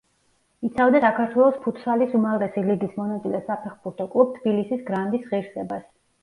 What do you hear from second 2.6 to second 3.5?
ლიგის მონაწილე